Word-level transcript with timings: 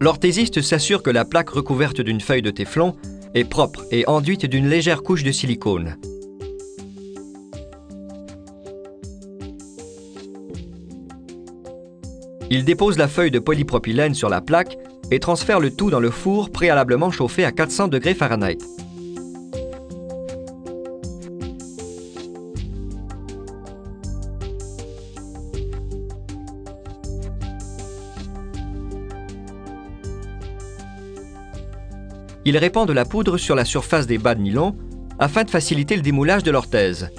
l'orthésiste 0.00 0.62
s'assure 0.62 1.02
que 1.02 1.10
la 1.10 1.24
plaque 1.24 1.50
recouverte 1.50 2.00
d'une 2.00 2.20
feuille 2.20 2.42
de 2.42 2.50
téflon 2.50 2.96
est 3.34 3.44
propre 3.44 3.84
et 3.90 4.06
enduite 4.08 4.46
d'une 4.46 4.68
légère 4.68 5.02
couche 5.02 5.24
de 5.24 5.32
silicone. 5.32 5.96
Il 12.50 12.64
dépose 12.64 12.96
la 12.96 13.08
feuille 13.08 13.30
de 13.30 13.38
polypropylène 13.38 14.14
sur 14.14 14.30
la 14.30 14.40
plaque 14.40 14.78
et 15.10 15.20
transfère 15.20 15.60
le 15.60 15.70
tout 15.70 15.90
dans 15.90 16.00
le 16.00 16.10
four 16.10 16.50
préalablement 16.50 17.10
chauffé 17.10 17.44
à 17.44 17.52
400 17.52 17.88
degrés 17.88 18.14
Fahrenheit. 18.14 18.58
Il 32.48 32.56
répand 32.56 32.88
de 32.88 32.94
la 32.94 33.04
poudre 33.04 33.36
sur 33.36 33.54
la 33.54 33.66
surface 33.66 34.06
des 34.06 34.16
bas 34.16 34.34
de 34.34 34.40
nylon 34.40 34.74
afin 35.18 35.44
de 35.44 35.50
faciliter 35.50 35.96
le 35.96 36.00
démoulage 36.00 36.42
de 36.42 36.50
l'orthèse. 36.50 37.10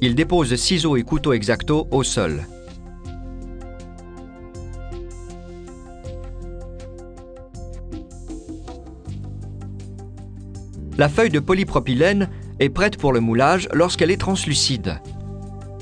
Il 0.00 0.14
dépose 0.14 0.54
ciseaux 0.54 0.96
et 0.96 1.02
couteaux 1.02 1.32
exacto 1.32 1.88
au 1.90 2.02
sol. 2.02 2.46
La 10.96 11.08
feuille 11.08 11.30
de 11.30 11.40
polypropylène 11.40 12.28
est 12.58 12.68
prête 12.70 12.96
pour 12.96 13.12
le 13.12 13.20
moulage 13.20 13.68
lorsqu'elle 13.72 14.10
est 14.10 14.20
translucide. 14.20 15.00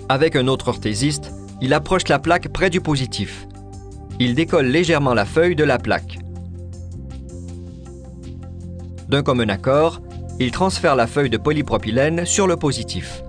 Avec 0.08 0.36
un 0.36 0.46
autre 0.46 0.68
orthésiste, 0.68 1.32
il 1.60 1.72
approche 1.72 2.08
la 2.08 2.18
plaque 2.18 2.48
près 2.48 2.70
du 2.70 2.80
positif. 2.80 3.46
Il 4.20 4.34
décolle 4.34 4.66
légèrement 4.66 5.14
la 5.14 5.24
feuille 5.24 5.56
de 5.56 5.64
la 5.64 5.78
plaque. 5.78 6.18
D'un 9.08 9.22
commun 9.22 9.48
accord, 9.48 10.00
il 10.38 10.50
transfère 10.50 10.96
la 10.96 11.06
feuille 11.06 11.30
de 11.30 11.38
polypropylène 11.38 12.26
sur 12.26 12.46
le 12.46 12.56
positif. 12.56 13.22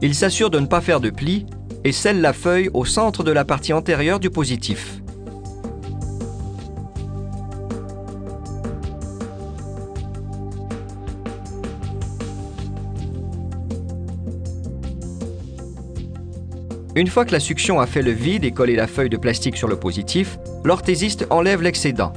Il 0.00 0.14
s'assure 0.14 0.50
de 0.50 0.60
ne 0.60 0.66
pas 0.66 0.80
faire 0.80 1.00
de 1.00 1.10
plis 1.10 1.44
et 1.82 1.90
scelle 1.90 2.20
la 2.20 2.32
feuille 2.32 2.70
au 2.72 2.84
centre 2.84 3.24
de 3.24 3.32
la 3.32 3.44
partie 3.44 3.72
antérieure 3.72 4.20
du 4.20 4.30
positif. 4.30 5.00
Une 16.94 17.06
fois 17.06 17.24
que 17.24 17.32
la 17.32 17.40
succion 17.40 17.80
a 17.80 17.86
fait 17.86 18.02
le 18.02 18.10
vide 18.10 18.44
et 18.44 18.50
collé 18.50 18.74
la 18.74 18.86
feuille 18.86 19.08
de 19.08 19.16
plastique 19.16 19.56
sur 19.56 19.68
le 19.68 19.76
positif, 19.76 20.38
l'orthésiste 20.64 21.26
enlève 21.30 21.62
l'excédent. 21.62 22.12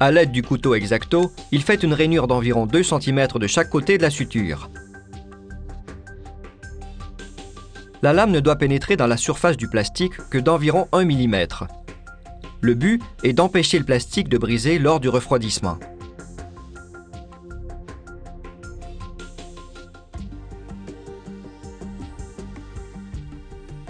À 0.00 0.10
l'aide 0.10 0.32
du 0.32 0.42
couteau 0.42 0.74
exacto, 0.74 1.30
il 1.52 1.62
fait 1.62 1.82
une 1.82 1.94
rainure 1.94 2.26
d'environ 2.26 2.66
2 2.66 2.82
cm 2.82 3.28
de 3.34 3.46
chaque 3.46 3.70
côté 3.70 3.96
de 3.96 4.02
la 4.02 4.10
suture. 4.10 4.68
La 8.02 8.12
lame 8.12 8.32
ne 8.32 8.40
doit 8.40 8.56
pénétrer 8.56 8.96
dans 8.96 9.06
la 9.06 9.16
surface 9.16 9.56
du 9.56 9.68
plastique 9.68 10.14
que 10.30 10.38
d'environ 10.38 10.88
1 10.92 11.04
mm. 11.04 11.46
Le 12.60 12.74
but 12.74 13.02
est 13.22 13.32
d'empêcher 13.32 13.78
le 13.78 13.84
plastique 13.84 14.28
de 14.28 14.36
briser 14.36 14.78
lors 14.78 14.98
du 14.98 15.08
refroidissement. 15.08 15.78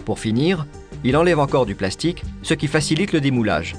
Pour 0.05 0.19
finir, 0.19 0.67
il 1.03 1.17
enlève 1.17 1.39
encore 1.39 1.65
du 1.65 1.75
plastique, 1.75 2.23
ce 2.43 2.53
qui 2.53 2.67
facilite 2.67 3.13
le 3.13 3.23
démoulage. 3.23 3.75